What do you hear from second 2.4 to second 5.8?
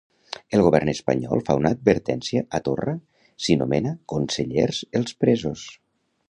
a Torra si nomena consellers els presos.